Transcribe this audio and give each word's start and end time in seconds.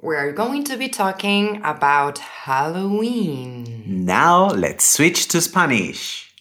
we 0.00 0.14
are 0.14 0.32
going 0.32 0.62
to 0.64 0.76
be 0.76 0.88
talking 0.88 1.60
about 1.64 2.18
Halloween. 2.18 4.04
Now 4.04 4.48
let's 4.48 4.84
switch 4.84 5.28
to 5.28 5.40
Spanish. 5.40 6.34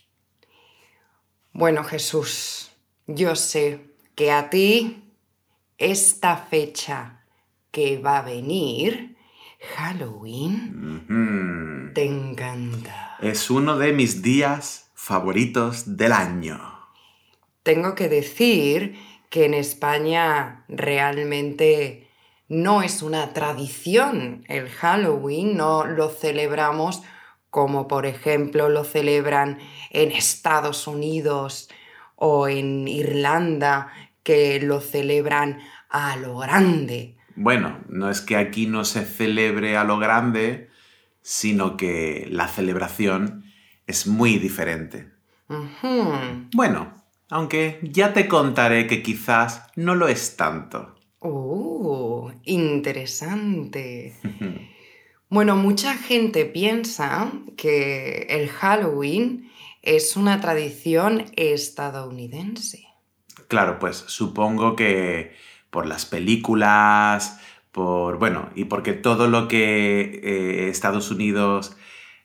Bueno, 1.54 1.84
Jesús, 1.84 2.70
yo 3.08 3.36
sé 3.36 3.80
que 4.16 4.32
a 4.32 4.50
ti 4.50 5.04
esta 5.78 6.36
fecha 6.36 7.22
que 7.72 7.98
va 7.98 8.20
a 8.20 8.22
venir, 8.24 9.16
Halloween, 9.78 11.92
te 11.94 12.06
encanta. 12.06 13.18
Es 13.22 13.50
uno 13.50 13.78
de 13.78 13.94
mis 13.94 14.22
días 14.22 14.92
favoritos 14.96 15.96
del 15.96 16.12
año. 16.12 16.60
Tengo 17.64 17.96
que 17.96 18.10
decir 18.10 18.96
que 19.30 19.46
en 19.46 19.54
España 19.54 20.66
realmente 20.68 22.05
no 22.48 22.82
es 22.82 23.02
una 23.02 23.34
tradición 23.34 24.44
el 24.48 24.70
Halloween, 24.70 25.58
no 25.58 25.86
lo 25.86 26.10
celebramos 26.10 27.02
como 27.56 27.88
por 27.88 28.06
ejemplo 28.06 28.68
lo 28.68 28.84
celebran 28.84 29.60
en 29.92 30.12
Estados 30.12 30.88
Unidos 30.88 31.70
o 32.18 32.50
en 32.50 32.86
Irlanda, 32.86 33.94
que 34.24 34.60
lo 34.60 34.82
celebran 34.82 35.60
a 35.90 36.18
lo 36.18 36.38
grande. 36.38 37.16
Bueno, 37.38 37.80
no 37.88 38.10
es 38.10 38.20
que 38.20 38.36
aquí 38.36 38.68
no 38.68 38.84
se 38.84 39.06
celebre 39.06 39.78
a 39.78 39.86
lo 39.86 40.00
grande, 40.00 40.70
sino 41.22 41.78
que 41.78 42.28
la 42.30 42.50
celebración 42.50 43.46
es 43.88 44.06
muy 44.06 44.38
diferente. 44.38 45.12
Bueno, 46.54 46.94
aunque 47.30 47.80
ya 47.84 48.12
te 48.12 48.28
contaré 48.28 48.86
que 48.86 49.02
quizás 49.02 49.64
no 49.78 49.96
lo 49.96 50.10
es 50.10 50.36
tanto. 50.36 50.95
Uh, 51.26 52.32
interesante. 52.44 54.14
Bueno, 55.28 55.56
mucha 55.56 55.96
gente 55.96 56.46
piensa 56.46 57.32
que 57.58 58.28
el 58.30 58.48
Halloween 58.50 59.50
es 59.82 60.16
una 60.16 60.40
tradición 60.40 61.26
estadounidense. 61.36 62.86
Claro, 63.48 63.80
pues 63.80 63.98
supongo 64.08 64.76
que 64.76 65.34
por 65.70 65.88
las 65.88 66.06
películas, 66.06 67.40
por, 67.72 68.18
bueno, 68.20 68.50
y 68.56 68.66
porque 68.66 68.94
todo 68.94 69.28
lo 69.28 69.48
que 69.48 70.22
eh, 70.24 70.70
Estados 70.70 71.12
Unidos 71.12 71.76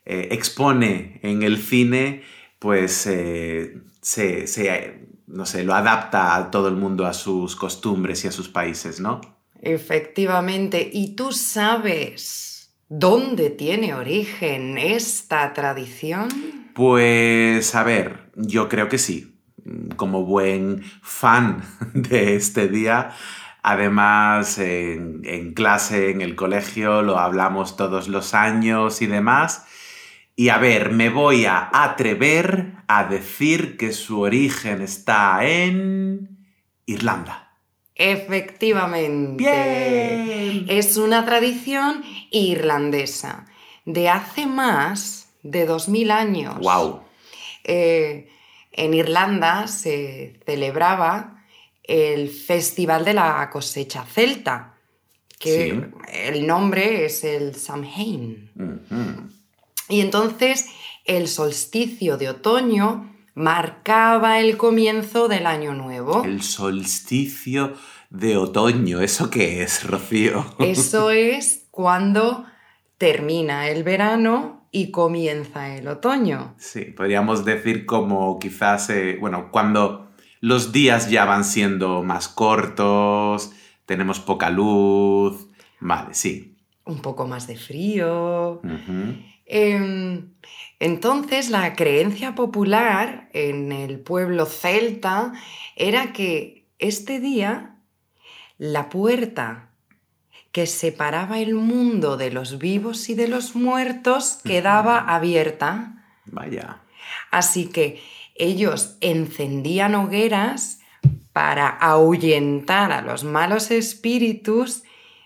eh, 0.04 0.28
expone 0.30 1.20
en 1.22 1.42
el 1.42 1.58
cine, 1.58 2.22
pues 2.58 3.06
eh, 3.06 3.78
se, 4.00 4.46
se, 4.46 5.08
no 5.32 5.46
sé, 5.46 5.64
lo 5.64 5.74
adapta 5.74 6.34
a 6.34 6.50
todo 6.50 6.68
el 6.68 6.76
mundo 6.76 7.06
a 7.06 7.12
sus 7.12 7.56
costumbres 7.56 8.24
y 8.24 8.28
a 8.28 8.32
sus 8.32 8.48
países, 8.48 9.00
¿no? 9.00 9.20
Efectivamente, 9.62 10.90
¿y 10.92 11.14
tú 11.14 11.32
sabes 11.32 12.74
dónde 12.88 13.50
tiene 13.50 13.94
origen 13.94 14.78
esta 14.78 15.52
tradición? 15.52 16.28
Pues 16.74 17.74
a 17.74 17.84
ver, 17.84 18.30
yo 18.34 18.68
creo 18.68 18.88
que 18.88 18.98
sí. 18.98 19.36
Como 19.96 20.24
buen 20.24 20.82
fan 21.02 21.62
de 21.94 22.34
este 22.34 22.68
día, 22.68 23.10
además 23.62 24.58
en, 24.58 25.20
en 25.24 25.52
clase, 25.52 26.10
en 26.10 26.22
el 26.22 26.34
colegio, 26.34 27.02
lo 27.02 27.18
hablamos 27.18 27.76
todos 27.76 28.08
los 28.08 28.34
años 28.34 29.02
y 29.02 29.06
demás. 29.06 29.66
Y 30.34 30.48
a 30.48 30.56
ver, 30.56 30.92
me 30.92 31.10
voy 31.10 31.44
a 31.44 31.68
atrever 31.70 32.79
a 32.92 33.04
decir 33.04 33.76
que 33.76 33.92
su 33.92 34.20
origen 34.20 34.82
está 34.82 35.44
en 35.46 36.44
Irlanda. 36.86 37.52
Efectivamente. 37.94 39.44
Bien. 39.44 40.66
Es 40.68 40.96
una 40.96 41.24
tradición 41.24 42.02
irlandesa 42.32 43.46
de 43.84 44.08
hace 44.08 44.46
más 44.46 45.28
de 45.44 45.66
2000 45.66 46.10
años. 46.10 46.58
¡Wow! 46.58 47.02
Eh, 47.62 48.28
en 48.72 48.94
Irlanda 48.94 49.68
se 49.68 50.40
celebraba 50.44 51.44
el 51.84 52.28
Festival 52.28 53.04
de 53.04 53.14
la 53.14 53.50
Cosecha 53.50 54.04
Celta, 54.04 54.74
que 55.38 55.70
Sí. 55.70 55.80
el 56.12 56.46
nombre 56.46 57.04
es 57.04 57.22
el 57.22 57.54
Samhain. 57.54 58.50
Y 59.88 60.00
entonces 60.00 60.66
el 61.10 61.26
solsticio 61.26 62.16
de 62.16 62.28
otoño 62.28 63.12
marcaba 63.34 64.38
el 64.38 64.56
comienzo 64.56 65.26
del 65.26 65.46
año 65.46 65.74
nuevo. 65.74 66.22
El 66.22 66.42
solsticio 66.42 67.74
de 68.10 68.36
otoño, 68.36 69.00
¿eso 69.00 69.28
qué 69.28 69.62
es, 69.62 69.84
Rocío? 69.84 70.46
Eso 70.60 71.10
es 71.10 71.66
cuando 71.72 72.44
termina 72.96 73.68
el 73.68 73.82
verano 73.82 74.68
y 74.70 74.92
comienza 74.92 75.74
el 75.74 75.88
otoño. 75.88 76.54
Sí, 76.58 76.82
podríamos 76.82 77.44
decir 77.44 77.86
como 77.86 78.38
quizás, 78.38 78.88
eh, 78.90 79.16
bueno, 79.20 79.50
cuando 79.50 80.12
los 80.40 80.70
días 80.70 81.10
ya 81.10 81.24
van 81.24 81.42
siendo 81.42 82.04
más 82.04 82.28
cortos, 82.28 83.50
tenemos 83.84 84.20
poca 84.20 84.48
luz. 84.48 85.48
Vale, 85.80 86.14
sí. 86.14 86.56
Un 86.84 87.02
poco 87.02 87.26
más 87.26 87.46
de 87.46 87.56
frío. 87.56 88.60
Em, 89.46 90.32
entonces, 90.78 91.50
la 91.50 91.74
creencia 91.74 92.34
popular 92.34 93.28
en 93.32 93.72
el 93.72 94.00
pueblo 94.00 94.46
celta 94.46 95.32
era 95.76 96.12
que 96.12 96.66
este 96.78 97.20
día 97.20 97.76
la 98.58 98.88
puerta 98.88 99.70
que 100.52 100.66
separaba 100.66 101.38
el 101.38 101.54
mundo 101.54 102.16
de 102.16 102.30
los 102.30 102.58
vivos 102.58 103.08
y 103.08 103.14
de 103.14 103.28
los 103.28 103.54
muertos 103.54 104.40
quedaba 104.44 104.98
abierta. 104.98 106.04
Vaya. 106.26 106.80
Así 107.30 107.66
que 107.66 108.02
ellos 108.34 108.96
encendían 109.00 109.94
hogueras 109.94 110.80
para 111.32 111.68
ahuyentar 111.68 112.92
a 112.92 113.02
los 113.02 113.24
malos 113.24 113.70
espíritus 113.70 114.82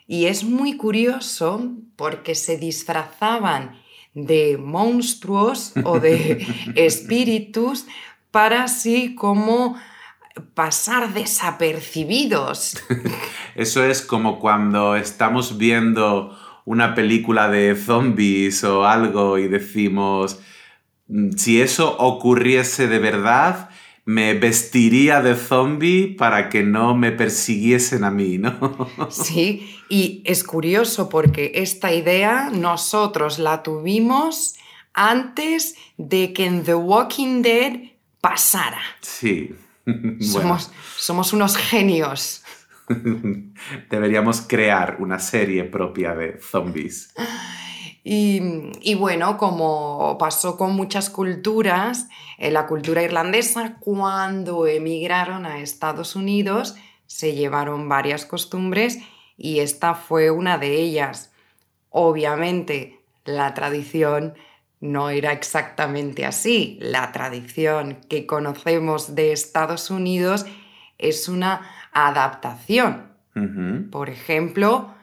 y 0.06 0.26
es 0.26 0.44
muy 0.44 0.76
curioso 0.76 1.72
porque 1.97 2.34
se 2.34 2.56
disfrazaban 2.56 3.81
de 4.15 4.59
monstruos 4.59 5.72
o 5.84 5.98
de 5.98 6.47
espíritus 6.76 7.87
para 8.31 8.64
así 8.64 9.14
como 9.14 9.76
pasar 10.54 11.12
desapercibidos. 11.14 12.76
Eso 13.54 13.84
es 13.84 14.03
como 14.03 14.41
cuando 14.41 14.97
estamos 14.97 15.59
viendo 15.59 16.37
una 16.64 16.94
película 16.94 17.48
de 17.48 17.76
zombies 17.76 18.64
o 18.64 18.87
algo 18.87 19.38
y 19.38 19.48
decimos, 19.48 20.41
"Mm, 21.09 21.32
si 21.37 21.60
eso 21.60 21.97
ocurriese 21.98 22.88
de 22.88 22.98
verdad, 22.98 23.69
me 24.04 24.34
vestiría 24.34 25.22
de 25.22 25.34
zombie 25.34 26.15
para 26.19 26.48
que 26.50 26.62
no 26.62 26.94
me 26.94 27.10
persiguiesen 27.12 28.04
a 28.04 28.10
mí, 28.10 28.38
¿no? 28.38 28.91
Sí, 29.10 29.78
y 29.88 30.23
es 30.25 30.44
curioso 30.44 31.08
porque 31.08 31.52
esta 31.55 31.93
idea 31.93 32.50
nosotros 32.50 33.38
la 33.38 33.62
tuvimos 33.62 34.56
antes 34.93 35.75
de 35.96 36.32
que 36.32 36.46
en 36.46 36.64
The 36.64 36.75
Walking 36.75 37.43
Dead 37.43 37.81
pasara. 38.20 38.82
Sí. 39.00 39.55
Bueno, 39.87 40.19
Somos, 40.58 40.73
somos 40.96 41.32
unos 41.34 41.58
genios. 41.58 42.43
deberíamos 43.90 44.40
crear 44.43 44.96
una 45.00 45.19
serie 45.19 45.64
propia 45.64 46.14
de 46.14 46.38
zombies. 46.40 47.12
Y, 48.06 48.70
y 48.82 48.94
bueno, 48.94 49.38
como 49.38 50.18
pasó 50.18 50.58
con 50.58 50.76
muchas 50.76 51.08
culturas, 51.08 52.08
en 52.38 52.52
la 52.52 52.66
cultura 52.66 53.02
irlandesa, 53.02 53.78
cuando 53.80 54.66
emigraron 54.66 55.46
a 55.46 55.60
Estados 55.60 56.14
Unidos, 56.14 56.76
se 57.06 57.34
llevaron 57.34 57.88
varias 57.88 58.26
costumbres 58.26 58.98
y 59.36 59.60
esta 59.60 59.94
fue 59.94 60.30
una 60.30 60.58
de 60.58 60.80
ellas. 60.80 61.32
Obviamente, 61.90 63.00
la 63.24 63.54
tradición 63.54 64.34
no 64.80 65.10
era 65.10 65.32
exactamente 65.32 66.26
así. 66.26 66.78
La 66.80 67.10
tradición 67.12 68.00
que 68.08 68.26
conocemos 68.26 69.14
de 69.14 69.32
Estados 69.32 69.90
Unidos 69.90 70.44
es 70.98 71.28
una 71.28 71.62
adaptación. 71.92 73.14
Por 73.90 74.10
ejemplo, 74.10 74.94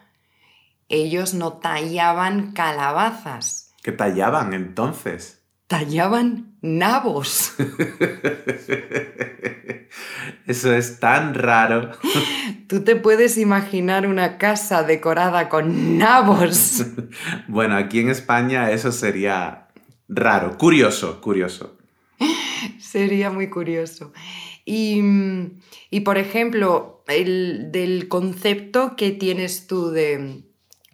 ellos 0.92 1.34
no 1.34 1.54
tallaban 1.54 2.54
calabazas, 2.54 3.74
¿Qué 3.84 3.92
tallaban 3.92 4.54
entonces? 4.54 5.42
tallaban 5.72 6.58
nabos. 6.62 7.54
Eso 10.46 10.74
es 10.74 11.00
tan 11.00 11.34
raro. 11.34 11.92
Tú 12.68 12.84
te 12.84 12.98
puedes 12.98 13.38
imaginar 13.38 14.06
una 14.06 14.38
casa 14.38 14.84
decorada 14.84 15.50
con 15.50 15.98
nabos. 15.98 16.86
Bueno, 17.48 17.76
aquí 17.76 18.00
en 18.00 18.10
España 18.10 18.72
eso 18.72 18.92
sería 18.92 19.68
raro, 20.08 20.58
curioso, 20.58 21.22
curioso. 21.22 21.78
Sería 22.80 23.30
muy 23.30 23.50
curioso. 23.50 24.14
Y, 24.66 25.02
mm, 25.02 25.60
y, 25.90 26.02
por 26.02 26.18
ejemplo, 26.18 27.04
el, 27.08 27.72
del 27.72 28.08
concepto 28.08 28.96
que 28.96 29.12
tienes 29.12 29.68
tú 29.68 29.90
de, 29.90 30.44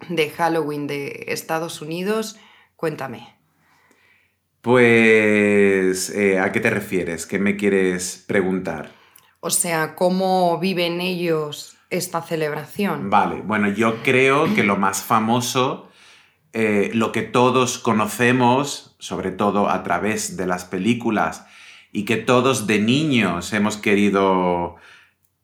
de 0.09 0.29
Halloween 0.29 0.87
de 0.87 1.25
Estados 1.27 1.81
Unidos, 1.81 2.37
cuéntame. 2.75 3.35
Pues, 4.61 6.09
eh, 6.09 6.39
¿a 6.39 6.51
qué 6.51 6.59
te 6.59 6.69
refieres? 6.69 7.25
¿Qué 7.25 7.39
me 7.39 7.55
quieres 7.55 8.23
preguntar? 8.27 8.91
O 9.39 9.49
sea, 9.49 9.95
¿cómo 9.95 10.59
viven 10.59 10.99
ellos 10.99 11.77
esta 11.89 12.21
celebración? 12.21 13.09
Vale, 13.09 13.41
bueno, 13.41 13.69
yo 13.69 14.03
creo 14.03 14.53
que 14.55 14.63
lo 14.63 14.75
más 14.75 15.03
famoso, 15.03 15.89
eh, 16.53 16.91
lo 16.93 17.11
que 17.11 17.21
todos 17.21 17.77
conocemos, 17.77 18.95
sobre 18.99 19.31
todo 19.31 19.69
a 19.69 19.83
través 19.83 20.37
de 20.37 20.47
las 20.47 20.65
películas, 20.65 21.45
y 21.91 22.03
que 22.03 22.17
todos 22.17 22.67
de 22.67 22.79
niños 22.79 23.53
hemos 23.53 23.77
querido 23.77 24.75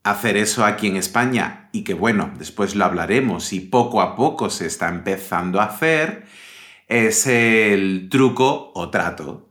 hacer 0.03 0.37
eso 0.37 0.65
aquí 0.65 0.87
en 0.87 0.97
España, 0.97 1.69
y 1.71 1.83
que 1.83 1.93
bueno, 1.93 2.31
después 2.37 2.75
lo 2.75 2.85
hablaremos, 2.85 3.53
y 3.53 3.61
poco 3.61 4.01
a 4.01 4.15
poco 4.15 4.49
se 4.49 4.67
está 4.67 4.89
empezando 4.89 5.61
a 5.61 5.65
hacer, 5.65 6.25
es 6.87 7.25
el 7.25 8.09
truco 8.09 8.71
o 8.75 8.89
trato. 8.89 9.47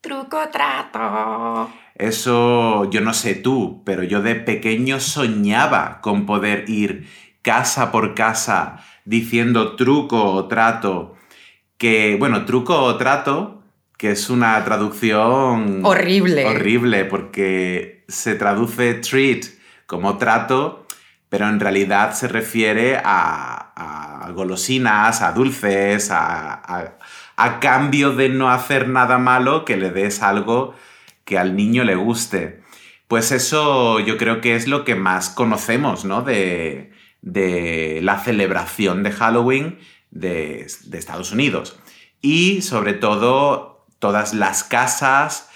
Truco 0.00 0.38
trato. 0.50 1.70
Eso, 1.94 2.88
yo 2.90 3.00
no 3.00 3.12
sé 3.12 3.34
tú, 3.34 3.82
pero 3.84 4.02
yo 4.02 4.22
de 4.22 4.34
pequeño 4.34 5.00
soñaba 5.00 6.00
con 6.00 6.24
poder 6.24 6.68
ir 6.68 7.08
casa 7.42 7.90
por 7.92 8.14
casa 8.14 8.84
diciendo 9.04 9.76
truco 9.76 10.22
o 10.32 10.46
trato, 10.46 11.16
que, 11.76 12.16
bueno, 12.18 12.44
truco 12.44 12.78
o 12.78 12.96
trato, 12.96 13.62
que 13.96 14.12
es 14.12 14.30
una 14.30 14.62
traducción 14.64 15.84
Horrible. 15.84 16.46
horrible, 16.46 17.04
porque 17.04 18.04
se 18.08 18.34
traduce 18.34 18.94
treat 18.94 19.59
como 19.90 20.18
trato, 20.18 20.86
pero 21.28 21.48
en 21.48 21.58
realidad 21.58 22.14
se 22.14 22.28
refiere 22.28 23.00
a, 23.04 24.30
golosinas, 24.36 25.20
a 25.20 25.32
dulces, 25.32 26.10
a, 26.12 26.96
cambio 27.60 28.12
de 28.12 28.28
no 28.28 28.50
hacer 28.50 28.86
nada 28.88 29.18
malo, 29.18 29.64
que 29.64 29.76
le 29.76 29.90
des 29.90 30.22
algo 30.22 30.76
que 31.24 31.38
al 31.38 31.56
niño 31.56 31.82
le 31.82 31.96
guste. 31.96 32.62
Pues 33.08 33.32
eso 33.32 33.98
yo 33.98 34.16
creo 34.16 34.40
que 34.40 34.54
es 34.54 34.68
lo 34.68 34.84
que 34.84 34.94
más 34.94 35.28
conocemos, 35.28 36.04
¿no? 36.04 36.22
De, 36.22 36.92
la 37.22 38.18
celebración 38.20 39.02
de 39.02 39.10
Halloween 39.10 39.80
de 40.12 40.66
Estados 40.92 41.32
Unidos. 41.32 41.80
Y 42.22 42.62
sobre 42.62 42.92
todo 42.92 43.84
todas 43.98 44.34
las 44.34 44.62
casas 44.62 45.49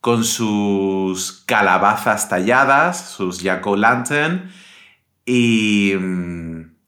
con 0.00 0.24
sus 0.24 1.42
calabazas 1.46 2.28
talladas, 2.28 3.10
sus 3.10 3.40
jack-o'-lantern 3.42 4.50
y, 5.26 5.92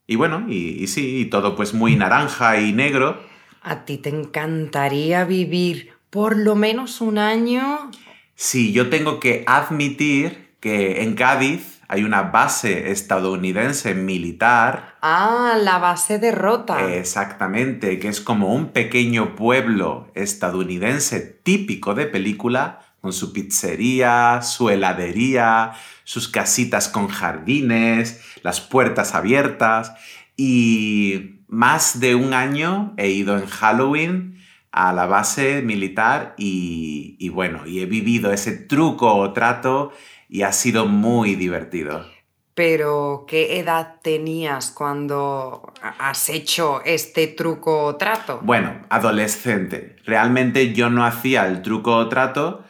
y 0.06 0.16
bueno, 0.16 0.44
y, 0.48 0.82
y 0.82 0.86
sí, 0.86 1.20
y 1.20 1.24
todo 1.26 1.56
pues 1.56 1.74
muy 1.74 1.96
naranja 1.96 2.60
y 2.60 2.72
negro. 2.72 3.20
¿A 3.62 3.84
ti 3.84 3.98
te 3.98 4.08
encantaría 4.10 5.24
vivir 5.24 5.92
por 6.08 6.36
lo 6.36 6.54
menos 6.54 7.00
un 7.00 7.18
año? 7.18 7.90
Sí, 8.34 8.72
yo 8.72 8.88
tengo 8.88 9.20
que 9.20 9.44
admitir 9.46 10.54
que 10.60 11.02
en 11.02 11.14
Cádiz 11.14 11.80
hay 11.88 12.04
una 12.04 12.22
base 12.22 12.90
estadounidense 12.92 13.94
militar, 13.94 14.96
Ah, 15.02 15.58
la 15.60 15.78
base 15.78 16.18
de 16.18 16.30
Rota. 16.30 16.94
exactamente, 16.94 17.98
que 17.98 18.08
es 18.08 18.20
como 18.20 18.54
un 18.54 18.68
pequeño 18.68 19.34
pueblo 19.34 20.08
estadounidense 20.14 21.20
típico 21.20 21.94
de 21.94 22.06
película, 22.06 22.80
con 23.00 23.12
su 23.12 23.32
pizzería, 23.32 24.42
su 24.42 24.70
heladería, 24.70 25.72
sus 26.04 26.28
casitas 26.28 26.88
con 26.88 27.08
jardines, 27.08 28.20
las 28.42 28.60
puertas 28.60 29.14
abiertas. 29.14 29.92
Y 30.36 31.40
más 31.48 32.00
de 32.00 32.14
un 32.14 32.34
año 32.34 32.94
he 32.96 33.08
ido 33.08 33.36
en 33.38 33.46
Halloween 33.46 34.38
a 34.72 34.92
la 34.92 35.06
base 35.06 35.62
militar 35.62 36.34
y, 36.36 37.16
y 37.18 37.28
bueno, 37.28 37.66
y 37.66 37.80
he 37.80 37.86
vivido 37.86 38.32
ese 38.32 38.52
truco 38.52 39.14
o 39.14 39.32
trato 39.32 39.92
y 40.28 40.42
ha 40.42 40.52
sido 40.52 40.86
muy 40.86 41.34
divertido. 41.34 42.06
Pero, 42.54 43.24
¿qué 43.26 43.58
edad 43.58 43.96
tenías 44.02 44.70
cuando 44.70 45.72
has 45.98 46.28
hecho 46.28 46.82
este 46.84 47.26
truco 47.28 47.84
o 47.84 47.96
trato? 47.96 48.40
Bueno, 48.42 48.82
adolescente. 48.90 49.96
Realmente 50.04 50.74
yo 50.74 50.90
no 50.90 51.04
hacía 51.04 51.46
el 51.46 51.62
truco 51.62 51.96
o 51.96 52.08
trato, 52.08 52.64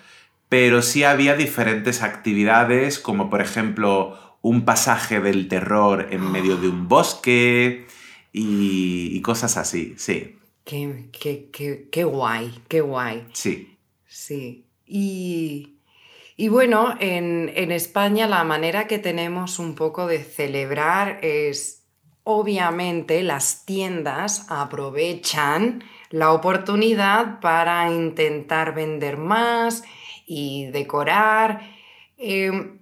pero 0.51 0.83
sí 0.83 1.05
había 1.05 1.37
diferentes 1.37 2.03
actividades, 2.03 3.01
como 3.01 3.31
por 3.31 3.41
ejemplo 3.43 4.19
un 4.43 4.67
pasaje 4.67 5.21
del 5.21 5.49
terror 5.49 6.09
en 6.13 6.31
medio 6.31 6.59
de 6.59 6.69
un 6.69 6.89
bosque 6.89 7.87
y, 8.33 9.11
y 9.17 9.23
cosas 9.23 9.57
así, 9.57 9.95
sí, 9.99 10.37
Qué, 10.65 11.09
qué, 11.13 11.51
qué, 11.53 11.89
qué 11.91 12.05
guay, 12.05 12.63
qué 12.69 12.81
guay. 12.83 13.29
sí. 13.33 13.79
Sí. 14.07 14.67
Y, 14.87 15.79
y 16.37 16.49
bueno, 16.49 16.97
en, 17.01 17.51
en 17.55 17.73
España 17.73 18.27
la 18.29 18.45
manera 18.45 18.87
que 18.89 18.99
tenemos 18.99 19.59
un 19.61 19.75
poco 19.77 20.07
de 20.09 20.25
celebrar 20.25 21.21
es, 21.23 21.85
obviamente, 22.25 23.23
las 23.23 23.65
tiendas 23.67 24.47
aprovechan 24.51 25.85
la 26.11 26.33
oportunidad 26.33 27.41
para 27.41 27.91
intentar 27.93 28.75
vender 28.75 29.17
más 29.17 29.85
y 30.31 30.67
decorar. 30.67 31.61
em, 32.17 32.79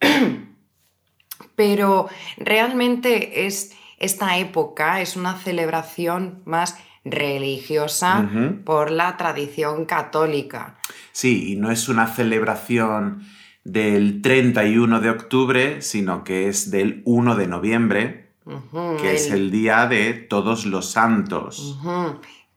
pero 1.56 2.08
realmente 2.38 3.46
es 3.46 3.76
esta 3.98 4.38
época 4.38 5.02
es 5.02 5.14
una 5.16 5.36
celebración 5.36 6.42
más 6.46 6.76
religiosa 7.04 8.28
por 8.64 8.90
la 8.90 9.16
tradición 9.18 9.84
católica. 9.84 10.78
Sí, 11.12 11.52
y 11.52 11.56
no 11.56 11.70
es 11.70 11.88
una 11.88 12.06
celebración 12.06 13.26
del 13.62 14.22
31 14.22 15.00
de 15.00 15.10
octubre, 15.10 15.82
sino 15.82 16.24
que 16.24 16.48
es 16.48 16.70
del 16.70 17.02
1 17.04 17.36
de 17.36 17.46
noviembre, 17.46 18.30
que 19.00 19.14
es 19.14 19.30
el 19.30 19.50
día 19.50 19.86
de 19.86 20.14
todos 20.14 20.64
los 20.64 20.90
santos. 20.90 21.78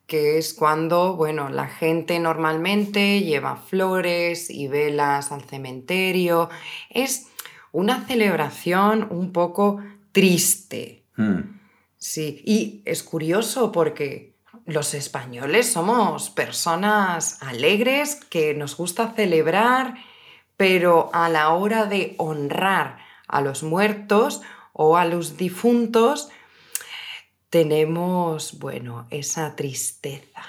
Que 0.08 0.38
es 0.38 0.54
cuando, 0.54 1.16
bueno, 1.16 1.50
la 1.50 1.68
gente 1.68 2.18
normalmente 2.20 3.22
lleva 3.22 3.58
flores 3.58 4.50
y 4.50 4.68
velas 4.68 5.34
al 5.34 5.44
cementerio. 5.44 6.50
Es 6.90 7.28
una 7.74 8.06
celebración 8.06 9.08
un 9.12 9.34
poco 9.34 9.82
triste. 10.14 11.04
Hmm. 11.18 11.60
Sí, 11.98 12.42
y 12.46 12.82
es 12.86 13.04
curioso 13.04 13.72
porque 13.72 14.34
los 14.66 14.94
españoles 14.94 15.72
somos 15.72 16.30
personas 16.30 17.42
alegres 17.42 18.16
que 18.16 18.54
nos 18.54 18.78
gusta 18.78 19.14
celebrar, 19.14 19.96
pero 20.56 21.10
a 21.14 21.28
la 21.28 21.50
hora 21.50 21.86
de 21.86 22.16
honrar 22.18 22.98
a 23.28 23.42
los 23.42 23.62
muertos 23.62 24.42
o 24.74 24.96
a 24.96 25.06
los 25.06 25.38
difuntos, 25.38 26.30
tenemos, 27.50 28.60
bueno, 28.60 29.08
esa 29.10 29.56
tristeza. 29.56 30.42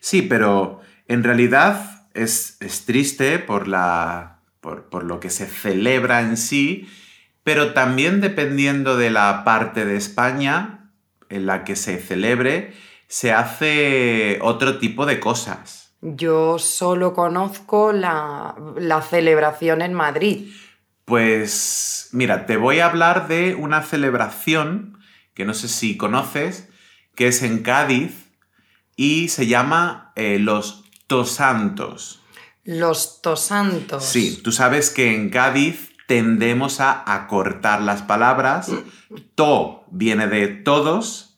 Sí, 0.00 0.22
pero 0.22 0.80
en 1.08 1.22
realidad 1.22 2.08
es, 2.14 2.56
es 2.60 2.84
triste 2.84 3.38
por, 3.38 3.68
la, 3.68 4.40
por, 4.60 4.84
por 4.84 5.04
lo 5.04 5.20
que 5.20 5.30
se 5.30 5.46
celebra 5.46 6.20
en 6.20 6.36
sí, 6.36 6.88
pero 7.42 7.72
también 7.72 8.20
dependiendo 8.20 8.96
de 8.96 9.10
la 9.10 9.44
parte 9.44 9.84
de 9.84 9.96
España 9.96 10.90
en 11.28 11.46
la 11.46 11.64
que 11.64 11.76
se 11.76 11.98
celebre, 11.98 12.74
se 13.06 13.32
hace 13.32 14.38
otro 14.42 14.78
tipo 14.78 15.06
de 15.06 15.20
cosas. 15.20 15.94
Yo 16.00 16.58
solo 16.58 17.14
conozco 17.14 17.92
la, 17.92 18.54
la 18.76 19.00
celebración 19.02 19.82
en 19.82 19.94
Madrid. 19.94 20.50
Pues 21.04 22.08
mira, 22.12 22.46
te 22.46 22.56
voy 22.56 22.80
a 22.80 22.86
hablar 22.86 23.28
de 23.28 23.54
una 23.54 23.82
celebración 23.82 24.98
que 25.34 25.44
no 25.44 25.54
sé 25.54 25.68
si 25.68 25.96
conoces, 25.96 26.68
que 27.14 27.28
es 27.28 27.42
en 27.42 27.62
Cádiz 27.62 28.30
y 28.96 29.28
se 29.28 29.46
llama 29.46 30.12
eh, 30.16 30.38
los 30.38 30.84
Tosantos. 31.06 32.20
Los 32.64 33.20
tosantos. 33.20 34.04
Sí, 34.06 34.40
tú 34.42 34.50
sabes 34.50 34.88
que 34.88 35.14
en 35.14 35.28
Cádiz 35.28 35.92
tendemos 36.06 36.80
a 36.80 37.14
acortar 37.14 37.82
las 37.82 38.00
palabras. 38.00 38.70
To 39.34 39.84
viene 39.90 40.28
de 40.28 40.48
todos, 40.48 41.36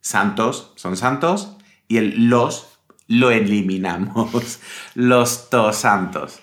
santos 0.00 0.72
son 0.76 0.98
santos, 0.98 1.56
y 1.88 1.96
el 1.96 2.28
los 2.28 2.78
lo 3.08 3.30
eliminamos, 3.30 4.60
los 4.94 5.48
tosantos. 5.48 6.40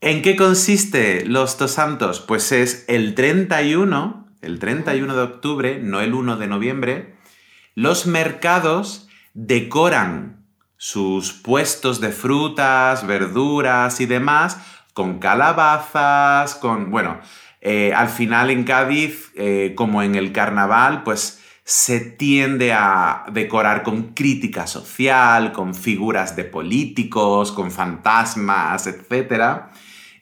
¿En 0.00 0.22
qué 0.22 0.36
consiste 0.36 1.24
los 1.26 1.58
tosantos? 1.58 2.20
Pues 2.20 2.52
es 2.52 2.84
el 2.88 3.14
31, 3.14 4.25
el 4.42 4.58
31 4.58 5.14
de 5.14 5.22
octubre, 5.22 5.78
no 5.82 6.00
el 6.00 6.14
1 6.14 6.36
de 6.36 6.46
noviembre, 6.46 7.16
los 7.74 8.06
mercados 8.06 9.08
decoran 9.34 10.44
sus 10.76 11.32
puestos 11.32 12.00
de 12.00 12.10
frutas, 12.10 13.06
verduras 13.06 14.00
y 14.00 14.06
demás 14.06 14.58
con 14.96 15.18
calabazas, 15.18 16.54
con, 16.54 16.90
bueno, 16.90 17.20
eh, 17.60 17.92
al 17.92 18.08
final 18.08 18.48
en 18.48 18.64
Cádiz, 18.64 19.30
eh, 19.34 19.74
como 19.76 20.02
en 20.02 20.14
el 20.14 20.32
carnaval, 20.32 21.02
pues 21.02 21.42
se 21.64 22.00
tiende 22.00 22.72
a 22.72 23.26
decorar 23.30 23.82
con 23.82 24.14
crítica 24.14 24.66
social, 24.66 25.52
con 25.52 25.74
figuras 25.74 26.34
de 26.34 26.44
políticos, 26.44 27.52
con 27.52 27.70
fantasmas, 27.70 28.86
etc. 28.86 29.64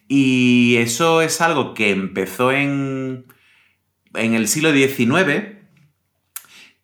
Y 0.09 0.75
eso 0.78 1.23
es 1.23 1.40
algo 1.40 1.73
que 1.73 1.92
empezó 1.92 2.50
en, 2.50 3.26
en 4.14 4.35
el 4.35 4.49
siglo 4.49 4.73
XIX 4.73 5.54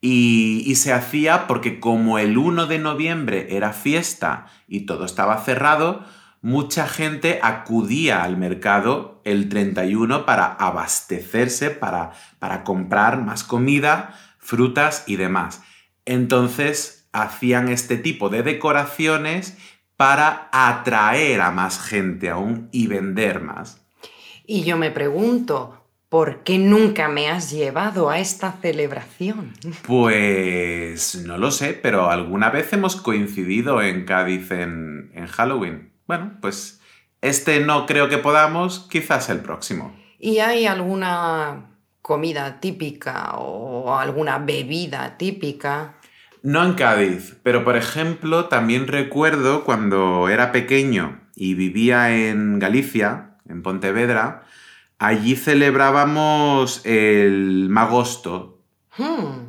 y, 0.01 0.75
se 0.77 0.93
hacía 0.93 1.47
porque 1.47 1.79
como 1.79 2.19
el 2.19 2.39
1 2.39 2.67
de 2.67 2.79
noviembre 2.79 3.57
era 3.57 3.73
fiesta 3.73 4.47
y 4.67 4.87
todo 4.87 5.05
estaba 5.05 5.39
cerrado, 5.45 6.05
mucha 6.41 6.87
gente 6.87 7.39
acudía 7.43 8.23
al 8.23 8.37
mercado 8.37 9.21
el 9.25 9.49
31 9.49 10.25
para 10.25 10.47
abastecerse, 10.47 11.71
para, 11.71 12.13
para 12.39 12.65
comprar 12.65 13.21
más 13.23 13.45
comida, 13.45 14.19
frutas 14.39 15.05
y 15.07 15.17
demás. 15.17 15.63
Entonces 16.07 17.09
hacían 17.13 17.69
este 17.69 17.97
tipo 17.99 18.31
de 18.31 18.43
decoraciones 18.43 19.59
para 19.97 20.49
atraer 20.51 21.43
a 21.43 21.51
más 21.51 21.79
gente 21.79 22.31
aún 22.31 22.71
y 22.73 22.87
vender 22.87 23.43
más. 23.43 23.83
Y 24.47 24.63
yo 24.65 24.79
me 24.79 24.91
pregunto, 24.91 25.80
¿por 26.11 26.43
qué 26.43 26.59
nunca 26.59 27.09
me 27.09 27.31
has 27.31 27.51
llevado 27.51 28.11
a 28.11 28.19
esta 28.19 28.59
celebración? 28.61 29.55
Pues 29.87 31.15
no 31.25 31.39
lo 31.39 31.51
sé, 31.53 31.73
pero 31.73 32.11
alguna 32.11 32.51
vez 32.51 32.71
hemos 32.75 32.97
coincidido 32.97 33.81
en 33.81 34.05
Cádiz 34.05 34.51
en, 34.51 35.13
en 35.15 35.27
Halloween. 35.27 35.93
Bueno, 36.07 36.33
pues 36.43 36.81
este 37.23 37.61
no 37.61 37.87
creo 37.87 38.09
que 38.09 38.19
podamos, 38.19 38.89
quizás 38.91 39.31
el 39.31 39.39
próximo. 39.39 39.97
¿Y 40.19 40.41
hay 40.41 40.67
alguna 40.67 41.71
comida 42.03 42.61
típica 42.61 43.37
o 43.37 43.97
alguna 43.97 44.39
bebida 44.39 45.17
típica? 45.17 45.95
No 46.43 46.65
en 46.65 46.73
Cádiz, 46.75 47.37
pero 47.45 47.65
por 47.65 47.77
ejemplo 47.77 48.47
también 48.47 48.89
recuerdo 48.89 49.63
cuando 49.63 50.29
era 50.29 50.51
pequeño 50.51 51.21
y 51.37 51.55
vivía 51.55 52.17
en 52.17 52.59
Galicia, 52.59 53.37
en 53.49 53.63
Pontevedra, 53.63 54.45
allí 55.01 55.35
celebrábamos 55.35 56.83
el 56.85 57.69
magosto. 57.71 58.61
Hmm. 58.97 59.49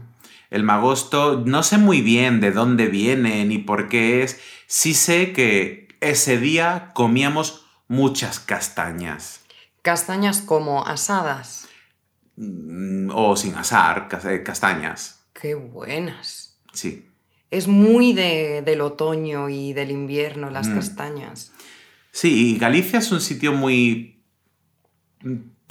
El 0.49 0.63
magosto, 0.63 1.43
no 1.45 1.61
sé 1.61 1.77
muy 1.77 2.01
bien 2.01 2.39
de 2.39 2.51
dónde 2.51 2.87
viene 2.87 3.45
ni 3.45 3.57
por 3.57 3.89
qué 3.89 4.23
es, 4.23 4.39
sí 4.67 4.93
sé 4.93 5.33
que 5.33 5.89
ese 5.99 6.37
día 6.37 6.91
comíamos 6.93 7.65
muchas 7.87 8.39
castañas. 8.39 9.41
¿Castañas 9.81 10.41
como 10.41 10.85
asadas? 10.85 11.67
Mm, 12.37 13.11
o 13.13 13.35
sin 13.35 13.55
asar, 13.55 14.07
eh, 14.25 14.43
castañas. 14.43 15.25
Qué 15.33 15.55
buenas. 15.55 16.57
Sí. 16.73 17.07
Es 17.49 17.67
muy 17.67 18.13
del 18.13 18.79
otoño 18.81 19.49
y 19.49 19.73
del 19.73 19.91
invierno 19.91 20.49
las 20.49 20.69
mm. 20.69 20.75
castañas. 20.75 21.51
Sí, 22.11 22.53
y 22.53 22.57
Galicia 22.57 22.99
es 22.99 23.11
un 23.11 23.19
sitio 23.19 23.51
muy 23.51 24.20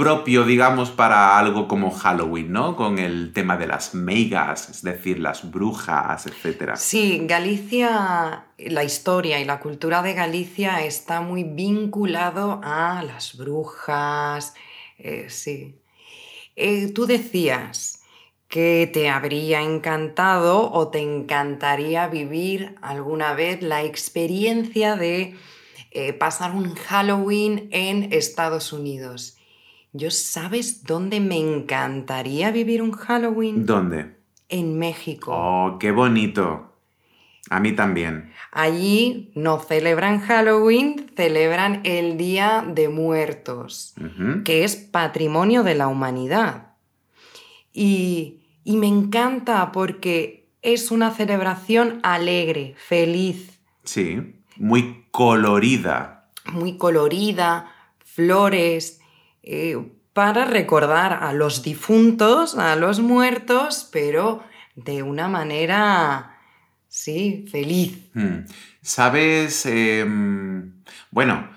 propio, 0.00 0.45
digamos, 0.45 0.90
para 0.90 1.38
algo 1.38 1.69
como 1.69 1.90
Halloween, 1.90 2.52
¿no? 2.52 2.75
Con 2.75 2.99
el 2.99 3.35
tema 3.35 3.59
de 3.59 3.66
las 3.66 3.95
meigas, 3.95 4.71
es 4.71 4.83
decir, 4.83 5.19
las 5.19 5.50
brujas, 5.50 6.26
etc. 6.26 6.73
Sí, 6.76 7.21
Galicia, 7.25 8.47
la 8.57 8.83
historia 8.83 9.40
y 9.40 9.45
la 9.45 9.61
cultura 9.61 10.00
de 10.02 10.14
Galicia 10.14 10.83
está 10.83 11.21
muy 11.21 11.45
vinculado 11.45 12.62
a 12.64 13.02
las 13.02 13.37
brujas, 13.37 14.54
eh, 14.97 15.26
sí. 15.28 15.78
Eh, 16.57 16.92
tú 16.95 17.04
decías 17.04 18.02
que 18.49 18.90
te 18.90 19.11
habría 19.11 19.61
encantado 19.61 20.73
o 20.73 20.88
te 20.88 21.00
encantaría 21.00 22.09
vivir 22.09 22.75
alguna 22.80 23.35
vez 23.35 23.62
la 23.62 23.85
experiencia 23.85 24.97
de 24.97 25.37
eh, 25.90 26.12
pasar 26.14 26.52
un 26.52 26.75
Halloween 26.75 27.69
en 27.71 28.12
Estados 28.12 28.73
Unidos. 28.73 29.37
Yo 29.92 30.11
sabes 30.11 30.85
dónde 30.85 31.18
me 31.18 31.37
encantaría 31.37 32.52
vivir 32.52 32.80
un 32.80 32.92
Halloween. 32.92 33.66
¿Dónde? 33.66 34.16
En 34.49 34.78
México. 34.78 35.32
Oh, 35.35 35.78
qué 35.78 35.90
bonito. 35.90 36.76
A 37.49 37.59
mí 37.59 37.73
también. 37.73 38.32
Allí 38.52 39.32
no 39.35 39.59
celebran 39.59 40.20
Halloween, 40.20 41.11
celebran 41.16 41.80
el 41.85 42.16
Día 42.16 42.64
de 42.66 42.88
Muertos, 42.88 43.94
que 44.44 44.62
es 44.62 44.76
patrimonio 44.76 45.64
de 45.64 45.75
la 45.75 45.88
humanidad. 45.88 46.75
Y, 47.73 48.42
y 48.62 48.76
me 48.76 48.87
encanta 48.87 49.73
porque 49.73 50.52
es 50.62 50.92
una 50.92 51.11
celebración 51.11 51.99
alegre, 52.04 52.75
feliz. 52.76 53.59
Sí, 53.82 54.37
muy 54.56 55.06
colorida. 55.11 56.30
Muy 56.52 56.76
colorida, 56.76 57.73
flores, 58.04 59.00
eh, 59.42 59.78
para 60.12 60.44
recordar 60.44 61.12
a 61.12 61.32
los 61.32 61.62
difuntos, 61.62 62.56
a 62.56 62.76
los 62.76 63.00
muertos, 63.00 63.88
pero 63.92 64.42
de 64.75 65.02
una 65.02 65.28
manera, 65.28 66.38
sí, 66.88 67.47
feliz. 67.50 68.11
Hmm. 68.14 68.44
¿Sabes? 68.82 69.66
Em, 69.66 70.82
bueno, 71.11 71.49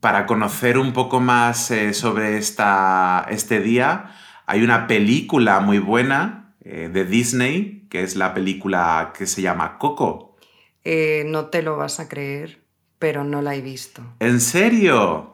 para 0.00 0.26
conocer 0.26 0.78
un 0.78 0.92
poco 0.92 1.20
más 1.20 1.70
eh, 1.70 1.94
sobre 1.94 2.36
esta, 2.36 3.26
este 3.30 3.60
día, 3.60 4.14
hay 4.46 4.62
una 4.62 4.86
película 4.86 5.60
muy 5.60 5.78
buena 5.78 6.54
eh, 6.60 6.90
de 6.92 7.04
Disney, 7.04 7.86
que 7.90 8.02
es 8.02 8.16
la 8.16 8.34
película 8.34 9.12
que 9.16 9.26
se 9.26 9.42
llama 9.42 9.78
Coco. 9.78 10.36
no 10.84 11.46
te 11.46 11.62
lo 11.62 11.76
vas 11.76 12.00
a 12.00 12.08
creer, 12.08 12.62
pero 12.98 13.24
no 13.24 13.40
la 13.40 13.54
he 13.54 13.62
visto. 13.62 14.02
¿En 14.20 14.40
serio? 14.40 15.33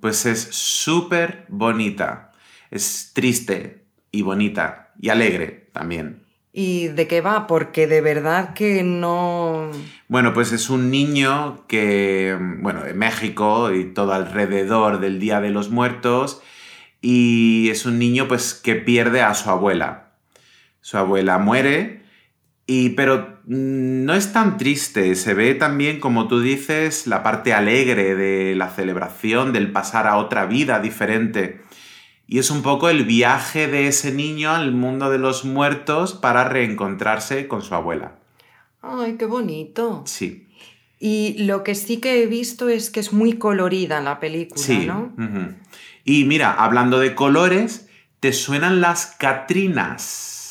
Pues 0.00 0.26
es 0.26 0.40
súper 0.50 1.44
bonita. 1.48 2.32
Es 2.70 3.12
triste 3.14 3.84
y 4.10 4.22
bonita 4.22 4.92
y 5.00 5.10
alegre 5.10 5.70
también. 5.72 6.24
¿Y 6.52 6.86
de 6.86 7.08
qué 7.08 7.20
va? 7.20 7.48
Porque 7.48 7.88
de 7.88 8.00
verdad 8.00 8.54
que 8.54 8.84
no... 8.84 9.72
Bueno, 10.06 10.32
pues 10.32 10.52
es 10.52 10.70
un 10.70 10.88
niño 10.88 11.66
que, 11.66 12.38
bueno, 12.60 12.84
de 12.84 12.94
México 12.94 13.72
y 13.72 13.92
todo 13.92 14.12
alrededor 14.12 15.00
del 15.00 15.18
Día 15.18 15.40
de 15.40 15.50
los 15.50 15.70
Muertos, 15.70 16.42
y 17.00 17.70
es 17.70 17.86
un 17.86 17.98
niño 17.98 18.28
pues 18.28 18.54
que 18.54 18.76
pierde 18.76 19.20
a 19.20 19.34
su 19.34 19.50
abuela. 19.50 20.12
Su 20.80 20.96
abuela 20.96 21.38
muere 21.38 22.03
y, 22.66 22.90
pero 22.90 23.40
mm, 23.46 24.04
no 24.04 24.14
es 24.14 24.32
tan 24.32 24.56
triste, 24.56 25.14
se 25.14 25.34
ve 25.34 25.54
también, 25.54 26.00
como 26.00 26.28
tú 26.28 26.40
dices, 26.40 27.06
la 27.06 27.22
parte 27.22 27.52
alegre 27.52 28.14
de 28.14 28.54
la 28.54 28.70
celebración, 28.70 29.52
del 29.52 29.70
pasar 29.70 30.06
a 30.06 30.16
otra 30.16 30.46
vida 30.46 30.80
diferente. 30.80 31.60
Y 32.26 32.38
es 32.38 32.50
un 32.50 32.62
poco 32.62 32.88
el 32.88 33.04
viaje 33.04 33.68
de 33.68 33.86
ese 33.86 34.12
niño 34.12 34.50
al 34.50 34.72
mundo 34.72 35.10
de 35.10 35.18
los 35.18 35.44
muertos 35.44 36.14
para 36.14 36.48
reencontrarse 36.48 37.48
con 37.48 37.60
su 37.60 37.74
abuela. 37.74 38.16
¡Ay, 38.80 39.16
qué 39.18 39.26
bonito! 39.26 40.02
Sí. 40.06 40.48
Y 40.98 41.44
lo 41.44 41.62
que 41.64 41.74
sí 41.74 41.98
que 41.98 42.22
he 42.22 42.26
visto 42.26 42.70
es 42.70 42.88
que 42.88 43.00
es 43.00 43.12
muy 43.12 43.34
colorida 43.34 44.00
la 44.00 44.20
película, 44.20 44.62
sí. 44.62 44.86
¿no? 44.86 45.12
Y 46.02 46.24
mira, 46.24 46.52
hablando 46.52 46.98
de 46.98 47.14
colores, 47.14 47.88
¿te 48.20 48.32
suenan 48.32 48.80
las 48.80 49.06
Catrinas? 49.18 50.43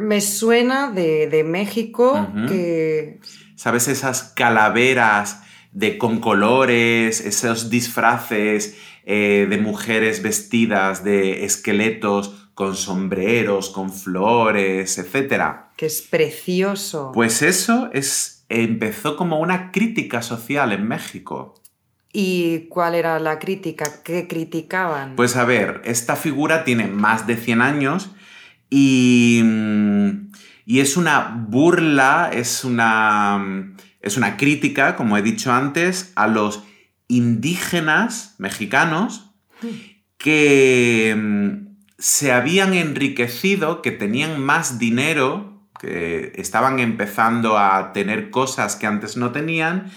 Me 0.00 0.20
suena 0.20 0.90
de, 0.90 1.44
México 1.46 2.28
que... 2.48 3.20
¿Sabes 3.54 3.88
esas 3.88 4.22
calaveras 4.22 5.42
de, 5.72 5.98
con 5.98 6.20
colores, 6.20 7.20
esos 7.20 7.70
disfraces 7.70 8.78
eh, 9.04 9.46
de 9.50 9.58
mujeres 9.58 10.22
vestidas 10.22 11.02
de 11.02 11.44
esqueletos 11.44 12.50
con 12.54 12.76
sombreros, 12.76 13.70
con 13.70 13.92
flores, 13.92 14.98
etcétera? 14.98 15.70
Que 15.76 15.86
es 15.86 16.02
precioso. 16.02 17.10
Pues 17.12 17.42
eso 17.42 17.90
es, 17.92 18.44
empezó 18.48 19.16
como 19.16 19.40
una 19.40 19.72
crítica 19.72 20.22
social 20.22 20.72
en 20.72 20.86
México. 20.86 21.54
¿Y 22.12 22.68
cuál 22.68 22.94
era 22.94 23.18
la 23.18 23.38
crítica? 23.38 24.02
¿Qué 24.02 24.26
criticaban? 24.28 25.16
Pues 25.16 25.36
a 25.36 25.44
ver, 25.44 25.82
esta 25.84 26.16
figura 26.16 26.64
tiene 26.64 26.86
más 26.86 27.26
de 27.26 27.36
100 27.36 27.60
años 27.60 28.10
y, 28.70 29.40
mm, 29.44 30.30
y 30.66 30.80
es 30.80 30.96
una 30.96 31.44
burla, 31.48 32.30
es 32.32 32.64
una, 32.64 33.74
es 34.00 34.16
una 34.16 34.36
crítica, 34.36 34.96
como 34.96 35.16
he 35.16 35.22
dicho 35.22 35.52
antes, 35.52 36.12
a 36.14 36.26
los 36.26 36.62
indígenas 37.08 38.34
mexicanos 38.38 39.30
que 40.18 41.14
mm, 41.16 41.68
se 41.98 42.32
habían 42.32 42.74
enriquecido, 42.74 43.80
que 43.82 43.92
tenían 43.92 44.40
más 44.40 44.78
dinero, 44.78 45.62
que 45.80 46.32
estaban 46.36 46.78
empezando 46.80 47.58
a 47.58 47.92
tener 47.92 48.30
cosas 48.30 48.76
que 48.76 48.86
antes 48.86 49.16
no 49.16 49.32
tenían 49.32 49.90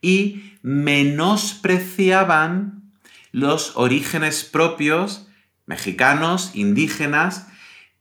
y 0.00 0.54
menospreciaban 0.62 2.92
los 3.32 3.76
orígenes 3.76 4.44
propios 4.44 5.26
mexicanos, 5.66 6.52
indígenas 6.54 7.47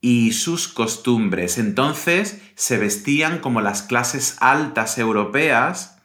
y 0.08 0.32
sus 0.32 0.70
costumbres. 0.70 1.58
Entonces 1.58 2.42
se 2.56 2.78
vestían 2.78 3.40
como 3.40 3.60
las 3.60 3.82
clases 3.82 4.38
altas 4.40 4.98
europeas 4.98 6.02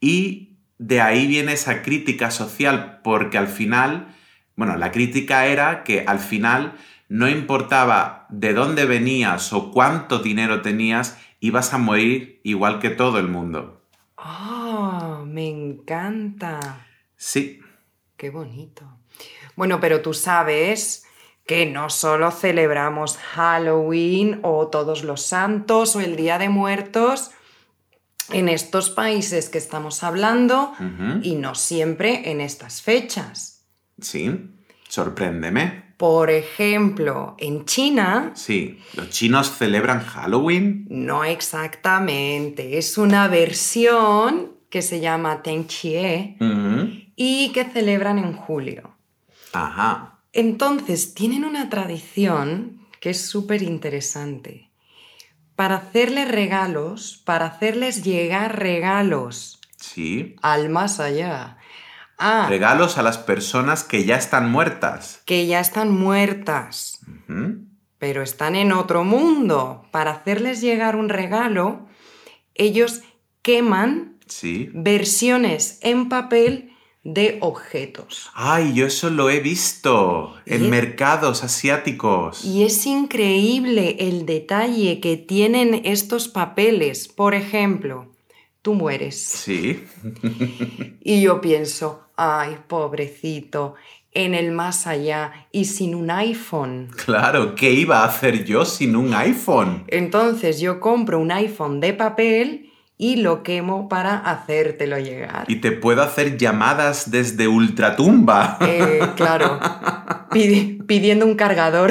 y 0.00 0.56
de 0.78 1.00
ahí 1.00 1.28
viene 1.28 1.52
esa 1.52 1.82
crítica 1.82 2.32
social, 2.32 2.98
porque 3.04 3.38
al 3.38 3.46
final, 3.46 4.16
bueno, 4.56 4.76
la 4.76 4.90
crítica 4.90 5.46
era 5.46 5.84
que 5.84 6.02
al 6.08 6.18
final 6.18 6.74
no 7.08 7.28
importaba 7.28 8.26
de 8.30 8.52
dónde 8.52 8.84
venías 8.84 9.52
o 9.52 9.70
cuánto 9.70 10.18
dinero 10.18 10.60
tenías, 10.60 11.16
ibas 11.38 11.72
a 11.72 11.78
morir 11.78 12.40
igual 12.42 12.80
que 12.80 12.90
todo 12.90 13.20
el 13.20 13.28
mundo. 13.28 13.80
¡Oh, 14.16 15.22
me 15.24 15.46
encanta! 15.46 16.84
Sí. 17.16 17.60
Qué 18.16 18.28
bonito. 18.30 18.98
Bueno, 19.54 19.78
pero 19.78 20.02
tú 20.02 20.14
sabes 20.14 21.06
que 21.46 21.64
no 21.66 21.90
solo 21.90 22.30
celebramos 22.32 23.16
Halloween 23.18 24.40
o 24.42 24.66
todos 24.68 25.04
los 25.04 25.22
santos 25.22 25.94
o 25.96 26.00
el 26.00 26.16
Día 26.16 26.38
de 26.38 26.48
Muertos 26.48 27.30
en 28.32 28.48
estos 28.48 28.90
países 28.90 29.48
que 29.48 29.58
estamos 29.58 30.02
hablando 30.02 30.72
y 31.22 31.36
no 31.36 31.54
siempre 31.54 32.30
en 32.30 32.40
estas 32.40 32.82
fechas. 32.82 33.64
Sí. 34.00 34.50
Sorpréndeme. 34.88 35.94
Por 35.96 36.30
ejemplo, 36.30 37.36
en 37.38 37.64
China, 37.64 38.32
Sí. 38.34 38.80
¿Los 38.94 39.10
chinos 39.10 39.50
celebran 39.56 40.00
Halloween? 40.00 40.86
no 40.90 41.24
exactamente, 41.24 42.76
es 42.78 42.98
una 42.98 43.28
versión 43.28 44.52
que 44.68 44.82
se 44.82 45.00
llama 45.00 45.42
Tenchie 45.42 46.36
Ujú. 46.40 46.90
y 47.14 47.52
que 47.52 47.64
celebran 47.64 48.18
en 48.18 48.32
julio. 48.34 48.96
Ajá. 49.52 50.15
Entonces, 50.40 51.14
tienen 51.14 51.46
una 51.46 51.70
tradición 51.70 52.80
que 53.00 53.08
es 53.10 53.22
súper 53.26 53.62
interesante. 53.62 54.70
Para 55.54 55.76
hacerles 55.76 56.28
regalos, 56.30 57.22
para 57.24 57.46
hacerles 57.46 58.04
llegar 58.04 58.58
regalos 58.58 59.58
Sí. 59.78 60.36
al 60.42 60.68
más 60.68 61.00
allá, 61.00 61.56
a 62.18 62.46
Regalos 62.50 62.98
a 62.98 63.02
las 63.02 63.16
personas 63.16 63.82
que 63.82 64.04
ya 64.04 64.16
están 64.16 64.50
muertas. 64.50 65.22
que 65.24 65.46
ya 65.46 65.58
están 65.60 65.90
muertas, 65.90 67.00
pero 67.98 68.22
están 68.22 68.56
en 68.56 68.72
otro 68.72 69.04
mundo. 69.04 69.86
Para 69.90 70.10
hacerles 70.10 70.60
llegar 70.60 70.96
un 70.96 71.08
regalo, 71.08 71.86
ellos 72.54 73.00
queman 73.40 74.18
Sí. 74.26 74.68
versiones 74.74 75.78
en 75.80 76.10
papel 76.10 76.75
de 77.06 77.38
objetos. 77.40 78.30
Ay, 78.34 78.74
yo 78.74 78.86
eso 78.86 79.10
lo 79.10 79.30
he 79.30 79.38
visto 79.40 80.34
en 80.44 80.68
mercados 80.70 81.44
asiáticos. 81.44 82.44
Y 82.44 82.64
es 82.64 82.84
increíble 82.84 83.96
el 84.00 84.26
detalle 84.26 84.98
que 85.00 85.16
tienen 85.16 85.82
estos 85.84 86.26
papeles. 86.26 87.06
Por 87.06 87.34
ejemplo, 87.34 88.08
tú 88.60 88.74
mueres 88.74 89.22
Sí. 89.22 89.84
y 91.00 91.22
yo 91.22 91.40
pienso, 91.40 92.08
ay, 92.16 92.58
pobrecito, 92.66 93.76
en 94.12 94.34
el 94.34 94.50
más 94.50 94.88
allá 94.88 95.46
y 95.52 95.66
sin 95.66 95.94
un 95.94 96.10
iPhone. 96.10 96.88
Claro, 97.04 97.54
¿qué 97.54 97.70
iba 97.70 98.00
a 98.00 98.06
hacer 98.06 98.44
yo 98.44 98.64
sin 98.64 98.96
un 98.96 99.14
iPhone? 99.14 99.84
Entonces 99.86 100.58
yo 100.58 100.80
compro 100.80 101.20
un 101.20 101.30
iPhone 101.30 101.78
de 101.78 101.92
papel 101.92 102.72
y 102.98 103.16
lo 103.16 103.42
quemo 103.42 103.88
para 103.88 104.16
hacértelo 104.16 104.98
llegar. 104.98 105.44
Y 105.48 105.56
te 105.56 105.70
puedo 105.72 106.02
hacer 106.02 106.38
llamadas 106.38 107.10
desde 107.10 107.46
ultratumba. 107.48 108.56
Eh, 108.62 109.00
claro, 109.16 109.58
pidi- 110.30 110.84
pidiendo 110.86 111.26
un 111.26 111.34
cargador. 111.34 111.90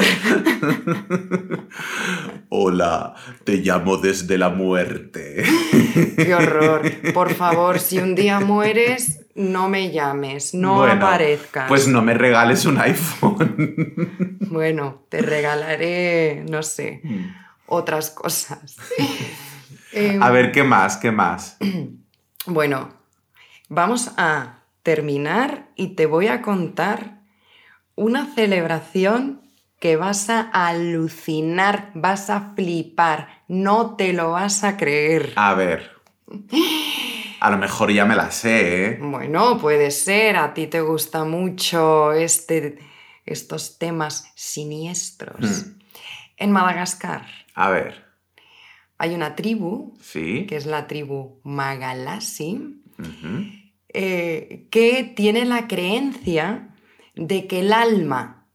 Hola, 2.48 3.14
te 3.44 3.56
llamo 3.58 3.96
desde 3.98 4.38
la 4.38 4.48
muerte. 4.48 5.44
Qué 6.16 6.34
horror. 6.34 6.82
Por 7.12 7.34
favor, 7.34 7.78
si 7.78 7.98
un 7.98 8.14
día 8.14 8.40
mueres, 8.40 9.20
no 9.34 9.68
me 9.68 9.90
llames, 9.90 10.54
no 10.54 10.76
Bueno, 10.76 10.94
aparezcas. 11.06 11.68
Pues 11.68 11.86
no 11.88 12.02
me 12.02 12.14
regales 12.14 12.64
un 12.66 12.78
iPhone. 12.78 14.38
Bueno, 14.48 15.02
te 15.08 15.20
regalaré, 15.22 16.44
no 16.48 16.62
sé, 16.62 17.02
otras 17.66 18.10
cosas. 18.10 18.76
Em, 19.96 20.22
A 20.22 20.30
ver, 20.30 20.52
¿qué 20.52 20.62
más? 20.62 20.98
¿Qué 20.98 21.10
más? 21.10 21.56
Bueno, 22.48 22.90
vamos 23.68 24.12
a 24.18 24.60
terminar 24.84 25.70
y 25.74 25.96
te 25.96 26.06
voy 26.06 26.28
a 26.28 26.42
contar 26.42 27.22
una 27.96 28.32
celebración 28.32 29.50
que 29.80 29.96
vas 29.96 30.30
a 30.30 30.42
alucinar, 30.42 31.90
vas 31.94 32.30
a 32.30 32.52
flipar, 32.54 33.42
no 33.48 33.96
te 33.96 34.12
lo 34.12 34.30
vas 34.30 34.62
a 34.62 34.76
creer. 34.76 35.32
A 35.34 35.54
ver. 35.54 35.90
A 37.40 37.50
lo 37.50 37.58
mejor 37.58 37.90
ya 37.90 38.04
me 38.04 38.14
la 38.14 38.30
sé, 38.30 38.84
¿eh? 38.84 38.98
Bueno, 39.02 39.58
puede 39.58 39.90
ser, 39.90 40.36
a 40.36 40.54
ti 40.54 40.68
te 40.68 40.82
gusta 40.82 41.24
mucho 41.24 42.12
este, 42.12 42.78
estos 43.24 43.78
temas 43.80 44.30
siniestros. 44.36 45.40
Hmm. 45.40 45.78
En 46.36 46.52
Madagascar 46.52 47.26
A 47.54 47.70
ver. 47.70 48.05
Hay 48.98 49.14
una 49.14 49.34
tribu, 49.36 49.94
Sí. 50.00 50.46
que 50.46 50.56
es 50.56 50.66
la 50.66 50.86
tribu 50.86 51.40
Magalasi, 51.44 52.80
Ujú. 52.98 53.46
eh, 53.88 54.66
que 54.70 55.04
tiene 55.04 55.44
la 55.44 55.68
creencia 55.68 56.74
de 57.14 57.46
que 57.46 57.60
el 57.60 57.72
alma 57.72 58.46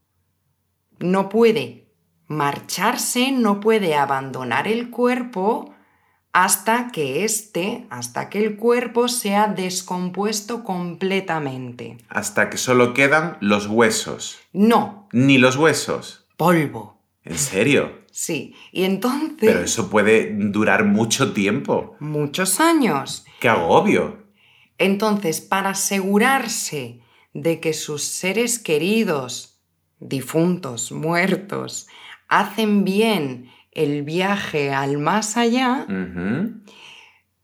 no 0.99 1.29
puede 1.29 1.87
marcharse, 2.27 3.31
no 3.31 3.59
puede 3.59 3.95
abandonar 3.95 4.67
el 4.67 4.89
cuerpo 4.89 5.73
hasta 6.33 6.91
que 6.93 7.25
éste, 7.25 7.85
hasta 7.89 8.29
que 8.29 8.39
el 8.43 8.55
cuerpo 8.55 9.09
sea 9.09 9.47
descompuesto 9.47 10.63
completamente. 10.63 11.97
Hasta 12.07 12.49
que 12.49 12.57
solo 12.57 12.93
quedan 12.93 13.37
los 13.41 13.67
huesos. 13.67 14.39
No, 14.53 15.09
Ni 15.11 15.37
los 15.37 15.57
huesos. 15.57 16.25
polvo. 16.37 17.01
¿En 17.23 17.37
serio? 17.37 18.00
Sí, 18.11 18.53
y 18.71 18.83
entonces... 18.83 19.37
Pero 19.39 19.61
eso 19.61 19.89
puede 19.89 20.33
durar 20.35 20.85
mucho 20.85 21.33
tiempo. 21.33 21.95
Muchos 21.99 22.59
años. 22.59 23.25
¡Qué 23.39 23.49
agobio! 23.49 24.25
Entonces, 24.77 25.41
para 25.41 25.69
asegurarse 25.71 26.99
de 27.33 27.59
que 27.59 27.73
sus 27.73 28.03
seres 28.03 28.59
queridos, 28.59 29.61
difuntos, 29.99 30.91
muertos, 30.91 31.87
hacen 32.27 32.83
bien 32.83 33.49
el 33.71 34.03
viaje 34.03 34.71
al 34.71 34.97
más 34.97 35.37
allá, 35.37 35.85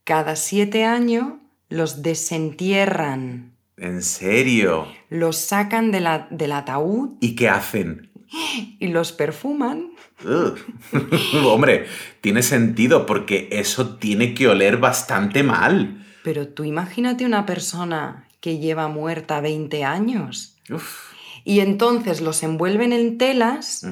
cada 0.03 0.35
siete 0.35 0.83
años 0.85 1.33
los 1.69 2.01
desentierran, 2.01 3.53
¿En 3.77 4.01
serio? 4.01 4.87
los 5.09 5.37
sacan 5.37 5.91
de 5.91 5.99
la- 6.01 6.27
del 6.31 6.51
ataúd 6.53 7.17
¿Y 7.21 7.35
qué 7.35 7.47
hacen? 7.49 8.06
Y 8.31 8.87
los 8.87 9.11
perfuman. 9.11 9.91
Hombre, 11.45 11.85
tiene 12.21 12.43
sentido 12.43 13.05
porque 13.05 13.49
eso 13.51 13.95
tiene 13.97 14.33
que 14.33 14.47
oler 14.47 14.77
bastante 14.77 15.43
mal. 15.43 16.05
Pero 16.23 16.47
tú 16.47 16.63
imagínate 16.63 17.25
una 17.25 17.45
persona 17.45 18.27
que 18.41 18.59
lleva 18.59 18.87
muerta 18.87 19.41
20 19.41 19.83
años 19.83 20.57
Uf. 20.69 21.11
y 21.43 21.61
entonces 21.61 22.21
los 22.21 22.43
envuelven 22.43 22.93
en 22.93 23.17
telas 23.17 23.85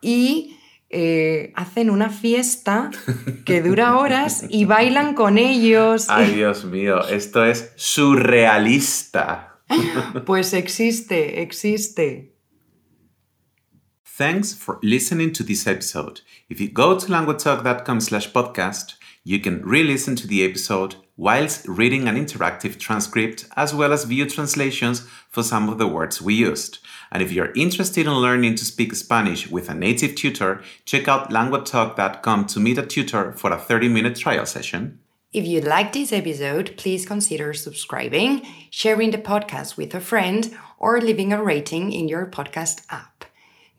y 0.00 0.56
eh, 0.90 1.52
hacen 1.56 1.90
una 1.90 2.08
fiesta 2.10 2.90
que 3.44 3.60
dura 3.62 3.96
horas 3.96 4.44
y 4.48 4.64
bailan 4.64 5.14
con 5.14 5.38
ellos. 5.38 6.06
Ay, 6.08 6.34
Dios 6.34 6.64
mío, 6.64 7.06
esto 7.08 7.44
es 7.44 7.72
surrealista. 7.76 9.50
Pues 10.26 10.52
existe, 10.52 11.42
existe. 11.42 12.33
Thanks 14.16 14.54
for 14.54 14.78
listening 14.80 15.32
to 15.32 15.42
this 15.42 15.66
episode. 15.66 16.20
If 16.48 16.60
you 16.60 16.68
go 16.68 16.96
to 16.96 17.06
languagetalk.com 17.06 17.98
slash 17.98 18.30
podcast, 18.30 18.94
you 19.24 19.40
can 19.40 19.60
re-listen 19.62 20.14
to 20.14 20.28
the 20.28 20.44
episode 20.44 20.94
whilst 21.16 21.66
reading 21.66 22.06
an 22.06 22.14
interactive 22.14 22.78
transcript 22.78 23.46
as 23.56 23.74
well 23.74 23.92
as 23.92 24.04
view 24.04 24.30
translations 24.30 25.04
for 25.30 25.42
some 25.42 25.68
of 25.68 25.78
the 25.78 25.88
words 25.88 26.22
we 26.22 26.34
used. 26.34 26.78
And 27.10 27.24
if 27.24 27.32
you're 27.32 27.52
interested 27.56 28.06
in 28.06 28.12
learning 28.12 28.54
to 28.54 28.64
speak 28.64 28.94
Spanish 28.94 29.50
with 29.50 29.68
a 29.68 29.74
native 29.74 30.14
tutor, 30.14 30.62
check 30.84 31.08
out 31.08 31.30
languatalk.com 31.30 32.46
to 32.46 32.60
meet 32.60 32.78
a 32.78 32.86
tutor 32.86 33.32
for 33.32 33.50
a 33.50 33.58
30 33.58 33.88
minute 33.88 34.14
trial 34.14 34.46
session. 34.46 35.00
If 35.32 35.44
you 35.44 35.60
liked 35.60 35.94
this 35.94 36.12
episode, 36.12 36.76
please 36.76 37.04
consider 37.04 37.52
subscribing, 37.52 38.46
sharing 38.70 39.10
the 39.10 39.18
podcast 39.18 39.76
with 39.76 39.92
a 39.92 40.00
friend, 40.00 40.56
or 40.78 41.00
leaving 41.00 41.32
a 41.32 41.42
rating 41.42 41.90
in 41.90 42.06
your 42.06 42.26
podcast 42.26 42.84
app. 42.90 43.13